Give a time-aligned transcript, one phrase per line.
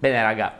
[0.00, 0.58] Bene raga,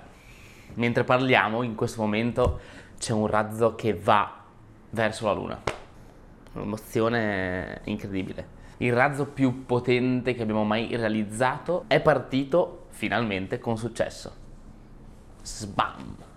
[0.75, 2.61] mentre parliamo in questo momento
[2.99, 4.45] c'è un razzo che va
[4.91, 5.63] verso la Luna.
[6.53, 8.59] Un'emozione incredibile.
[8.77, 14.31] Il razzo più potente che abbiamo mai realizzato è partito finalmente con successo.
[15.41, 16.30] Sbam!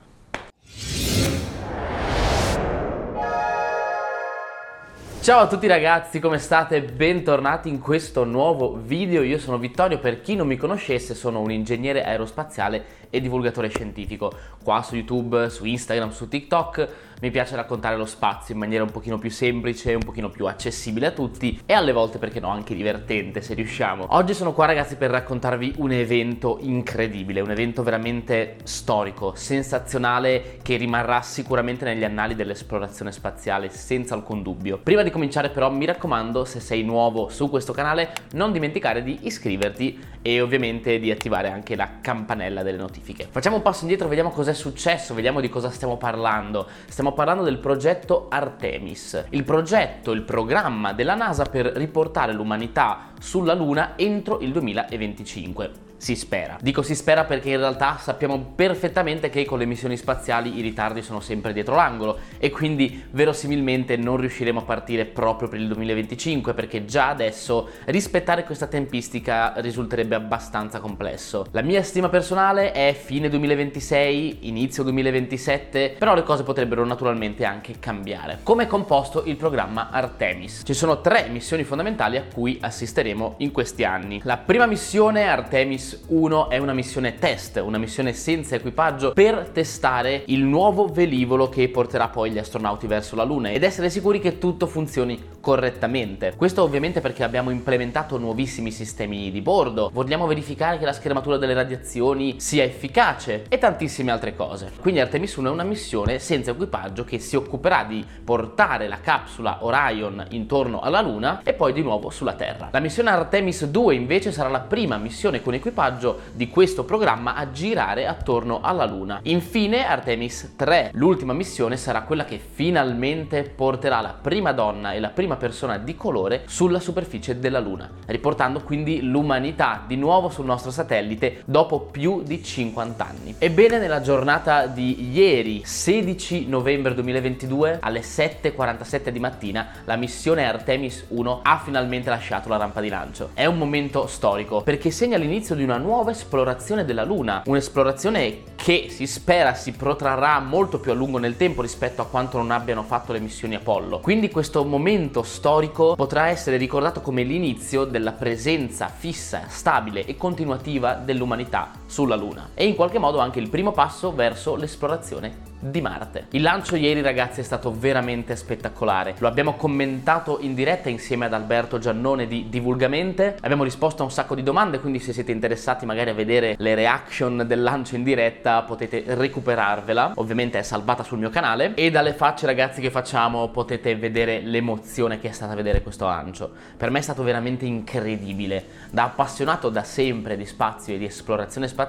[5.23, 6.81] Ciao a tutti ragazzi, come state?
[6.81, 9.21] Bentornati in questo nuovo video.
[9.21, 14.33] Io sono Vittorio, per chi non mi conoscesse sono un ingegnere aerospaziale e divulgatore scientifico.
[14.61, 16.89] Qua su YouTube, su Instagram, su TikTok
[17.21, 21.05] mi piace raccontare lo spazio in maniera un pochino più semplice, un pochino più accessibile
[21.05, 24.07] a tutti e alle volte perché no anche divertente se riusciamo.
[24.09, 30.75] Oggi sono qua ragazzi per raccontarvi un evento incredibile, un evento veramente storico, sensazionale che
[30.75, 34.79] rimarrà sicuramente negli annali dell'esplorazione spaziale senza alcun dubbio.
[34.83, 39.19] Prima di cominciare però mi raccomando se sei nuovo su questo canale non dimenticare di
[39.21, 43.27] iscriverti e ovviamente di attivare anche la campanella delle notifiche.
[43.29, 46.67] Facciamo un passo indietro, vediamo cosa è successo, vediamo di cosa stiamo parlando.
[46.87, 53.53] Stiamo parlando del progetto Artemis, il progetto, il programma della NASA per riportare l'umanità sulla
[53.53, 55.91] Luna entro il 2025.
[56.03, 56.57] Si spera.
[56.59, 61.01] Dico si spera perché in realtà sappiamo perfettamente che con le missioni spaziali i ritardi
[61.01, 66.53] sono sempre dietro l'angolo e quindi verosimilmente non riusciremo a partire proprio per il 2025
[66.53, 71.45] perché già adesso rispettare questa tempistica risulterebbe abbastanza complesso.
[71.51, 77.75] La mia stima personale è fine 2026, inizio 2027, però le cose potrebbero naturalmente anche
[77.79, 78.39] cambiare.
[78.43, 80.63] Come è composto il programma Artemis?
[80.65, 84.19] Ci sono tre missioni fondamentali a cui assisteremo in questi anni.
[84.25, 90.23] La prima missione Artemis 1 è una missione test, una missione senza equipaggio per testare
[90.27, 94.37] il nuovo velivolo che porterà poi gli astronauti verso la Luna ed essere sicuri che
[94.37, 96.35] tutto funzioni correttamente.
[96.37, 101.53] Questo ovviamente perché abbiamo implementato nuovissimi sistemi di bordo, vogliamo verificare che la schermatura delle
[101.53, 104.71] radiazioni sia efficace e tantissime altre cose.
[104.79, 109.65] Quindi Artemis 1 è una missione senza equipaggio che si occuperà di portare la capsula
[109.65, 112.69] Orion intorno alla Luna e poi di nuovo sulla Terra.
[112.71, 117.51] La missione Artemis 2 invece sarà la prima missione con equipaggio di questo programma a
[117.51, 119.19] girare attorno alla Luna.
[119.23, 125.09] Infine Artemis 3, l'ultima missione sarà quella che finalmente porterà la prima donna e la
[125.09, 130.71] prima persona di colore sulla superficie della Luna, riportando quindi l'umanità di nuovo sul nostro
[130.71, 133.35] satellite dopo più di 50 anni.
[133.37, 141.05] Ebbene nella giornata di ieri, 16 novembre 2022, alle 7.47 di mattina, la missione Artemis
[141.09, 143.29] 1 ha finalmente lasciato la rampa di lancio.
[143.33, 148.87] È un momento storico perché segna l'inizio di una nuova esplorazione della Luna, un'esplorazione che
[148.89, 152.83] si spera si protrarrà molto più a lungo nel tempo rispetto a quanto non abbiano
[152.83, 153.99] fatto le missioni Apollo.
[153.99, 160.93] Quindi questo momento storico potrà essere ricordato come l'inizio della presenza fissa, stabile e continuativa
[160.93, 162.49] dell'umanità sulla Luna.
[162.55, 166.25] E in qualche modo anche il primo passo verso l'esplorazione di Marte.
[166.31, 171.33] Il lancio ieri ragazzi è stato veramente spettacolare, lo abbiamo commentato in diretta insieme ad
[171.33, 175.85] Alberto Giannone di Divulgamente, abbiamo risposto a un sacco di domande, quindi se siete interessati
[175.85, 181.19] magari a vedere le reaction del lancio in diretta potete recuperarvela, ovviamente è salvata sul
[181.19, 181.73] mio canale.
[181.75, 186.51] E dalle facce ragazzi che facciamo potete vedere l'emozione che è stata vedere questo lancio.
[186.75, 191.67] Per me è stato veramente incredibile, da appassionato da sempre di spazio e di esplorazione
[191.67, 191.82] spaziale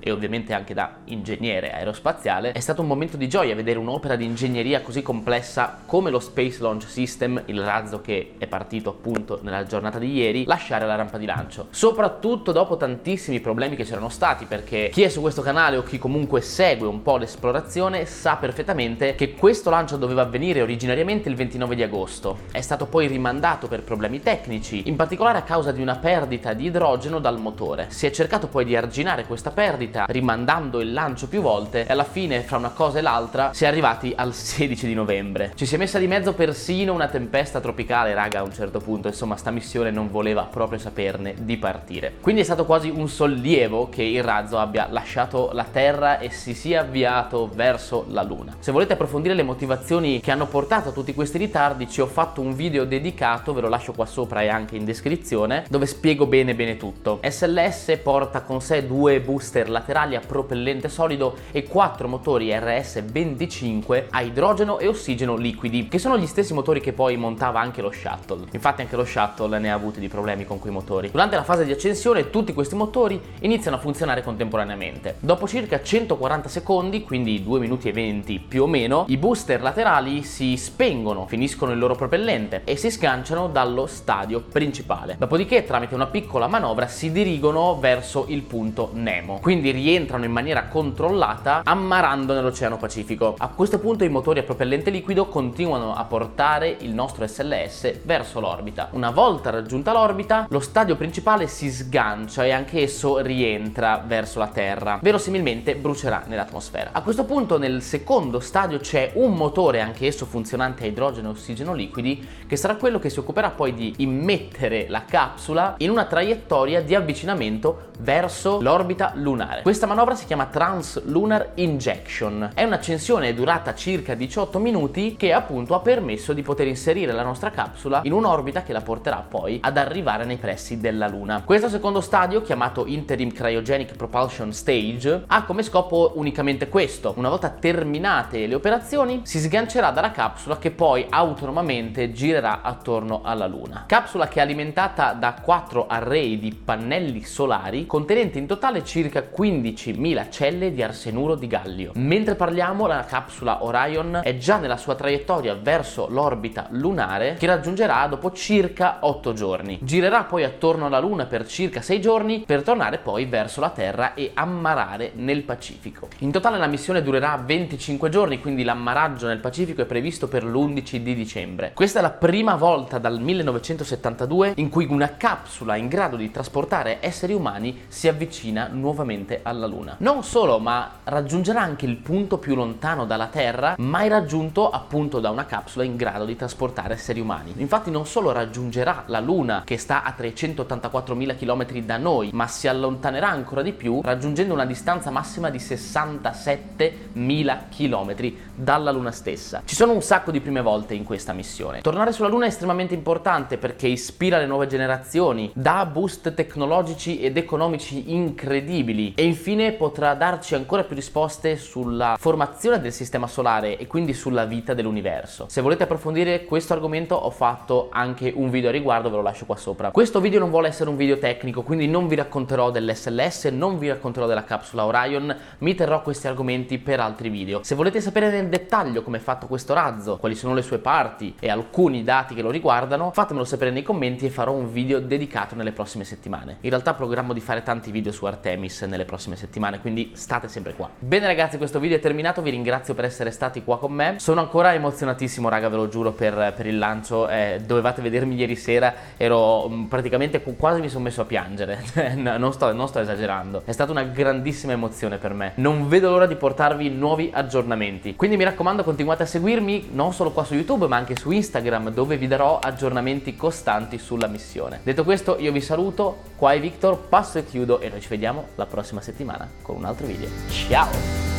[0.00, 4.24] e ovviamente anche da ingegnere aerospaziale, è stato un momento di gioia vedere un'opera di
[4.24, 9.64] ingegneria così complessa come lo Space Launch System, il razzo che è partito appunto nella
[9.64, 11.68] giornata di ieri, lasciare la rampa di lancio.
[11.70, 15.98] Soprattutto dopo tantissimi problemi che c'erano stati, perché chi è su questo canale o chi
[15.98, 21.74] comunque segue un po' l'esplorazione sa perfettamente che questo lancio doveva avvenire originariamente il 29
[21.74, 22.38] di agosto.
[22.50, 26.66] È stato poi rimandato per problemi tecnici, in particolare a causa di una perdita di
[26.66, 27.86] idrogeno dal motore.
[27.90, 32.04] Si è cercato poi di arginare questa perdita rimandando il lancio più volte e alla
[32.04, 35.52] fine fra una cosa e l'altra si è arrivati al 16 di novembre.
[35.54, 39.08] Ci si è messa di mezzo persino una tempesta tropicale, raga, a un certo punto,
[39.08, 42.14] insomma, sta missione non voleva proprio saperne di partire.
[42.22, 46.54] Quindi è stato quasi un sollievo che il razzo abbia lasciato la Terra e si
[46.54, 48.56] sia avviato verso la Luna.
[48.58, 52.40] Se volete approfondire le motivazioni che hanno portato a tutti questi ritardi, ci ho fatto
[52.40, 56.54] un video dedicato, ve lo lascio qua sopra e anche in descrizione, dove spiego bene
[56.54, 57.20] bene tutto.
[57.22, 64.04] SLS porta con sé due booster laterali a propellente solido e quattro motori RS RS25
[64.10, 67.90] a idrogeno e ossigeno liquidi, che sono gli stessi motori che poi montava anche lo
[67.90, 68.46] shuttle.
[68.52, 71.10] Infatti anche lo shuttle ne ha avuti di problemi con quei motori.
[71.10, 75.16] Durante la fase di accensione tutti questi motori iniziano a funzionare contemporaneamente.
[75.20, 80.22] Dopo circa 140 secondi, quindi 2 minuti e 20 più o meno, i booster laterali
[80.22, 85.16] si spengono, finiscono il loro propellente e si sganciano dallo stadio principale.
[85.18, 89.38] Dopodiché tramite una piccola manovra si dirigono verso il punto Nemo.
[89.40, 93.36] Quindi rientrano in maniera controllata ammarando nell'Oceano Pacifico.
[93.38, 98.40] A questo punto i motori a propellente liquido continuano a portare il nostro SLS verso
[98.40, 98.88] l'orbita.
[98.90, 104.48] Una volta raggiunta l'orbita, lo stadio principale si sgancia e anche esso rientra verso la
[104.48, 104.98] Terra.
[105.00, 106.90] Verosimilmente brucerà nell'atmosfera.
[106.90, 111.32] A questo punto nel secondo stadio c'è un motore anche esso funzionante a idrogeno e
[111.32, 116.06] ossigeno liquidi che sarà quello che si occuperà poi di immettere la capsula in una
[116.06, 119.62] traiettoria di avvicinamento verso l'orbita lunare.
[119.62, 122.50] Questa manovra si chiama Trans-Lunar Injection.
[122.54, 127.50] È un'accensione durata circa 18 minuti che appunto ha permesso di poter inserire la nostra
[127.50, 131.42] capsula in un'orbita che la porterà poi ad arrivare nei pressi della Luna.
[131.44, 137.12] Questo secondo stadio, chiamato Interim Cryogenic Propulsion Stage, ha come scopo unicamente questo.
[137.16, 143.46] Una volta terminate le operazioni, si sgancerà dalla capsula che poi autonomamente girerà attorno alla
[143.46, 143.84] Luna.
[143.86, 150.30] Capsula che è alimentata da quattro array di pannelli solari contenenti in totale circa 15.000
[150.30, 151.90] celle di arsenuro di gallio.
[151.96, 158.06] Mentre parliamo, la capsula Orion è già nella sua traiettoria verso l'orbita lunare che raggiungerà
[158.06, 159.78] dopo circa 8 giorni.
[159.82, 164.14] Girerà poi attorno alla Luna per circa 6 giorni per tornare poi verso la Terra
[164.14, 166.08] e ammarare nel Pacifico.
[166.18, 170.96] In totale la missione durerà 25 giorni, quindi l'ammaraggio nel Pacifico è previsto per l'11
[170.98, 171.72] di dicembre.
[171.74, 176.98] Questa è la prima volta dal 1972 in cui una capsula in grado di trasportare
[177.00, 179.96] esseri umani si avvicina nuovamente alla Luna.
[179.98, 185.30] Non solo, ma raggiungerà anche il punto più lontano dalla Terra mai raggiunto appunto da
[185.30, 187.54] una capsula in grado di trasportare esseri umani.
[187.56, 192.68] Infatti non solo raggiungerà la Luna che sta a 384.000 km da noi, ma si
[192.68, 199.62] allontanerà ancora di più raggiungendo una distanza massima di 67.000 km dalla Luna stessa.
[199.64, 201.80] Ci sono un sacco di prime volte in questa missione.
[201.80, 207.36] Tornare sulla Luna è estremamente importante perché ispira le nuove generazioni, dà boost tecnologici ed
[207.36, 208.65] economici incredibili
[209.14, 214.44] e infine potrà darci ancora più risposte sulla formazione del sistema solare e quindi sulla
[214.44, 215.46] vita dell'universo.
[215.48, 219.46] Se volete approfondire questo argomento ho fatto anche un video a riguardo, ve lo lascio
[219.46, 219.90] qua sopra.
[219.90, 223.88] Questo video non vuole essere un video tecnico, quindi non vi racconterò dell'SLS, non vi
[223.88, 227.62] racconterò della capsula Orion, mi terrò questi argomenti per altri video.
[227.62, 231.34] Se volete sapere nel dettaglio come è fatto questo razzo, quali sono le sue parti
[231.38, 235.54] e alcuni dati che lo riguardano, fatemelo sapere nei commenti e farò un video dedicato
[235.54, 236.58] nelle prossime settimane.
[236.62, 238.55] In realtà programmo di fare tanti video su Artemis
[238.86, 240.88] nelle prossime settimane, quindi state sempre qua.
[240.98, 244.16] Bene ragazzi, questo video è terminato, vi ringrazio per essere stati qua con me.
[244.18, 247.28] Sono ancora emozionatissimo, raga, ve lo giuro, per, per il lancio.
[247.28, 251.82] Eh, dovevate vedermi ieri sera, ero mm, praticamente quasi mi sono messo a piangere.
[252.16, 253.62] non, sto, non sto esagerando.
[253.64, 255.52] È stata una grandissima emozione per me.
[255.56, 258.16] Non vedo l'ora di portarvi nuovi aggiornamenti.
[258.16, 261.90] Quindi mi raccomando, continuate a seguirmi non solo qua su YouTube, ma anche su Instagram,
[261.90, 264.80] dove vi darò aggiornamenti costanti sulla missione.
[264.82, 266.34] Detto questo, io vi saluto.
[266.36, 269.84] Qua è Victor, passo e chiudo e noi ci vediamo la prossima settimana con un
[269.84, 270.28] altro video.
[270.48, 271.35] Ciao!